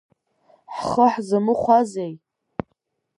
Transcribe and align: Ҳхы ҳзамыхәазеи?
Ҳхы 0.77 1.05
ҳзамыхәазеи? 1.13 2.13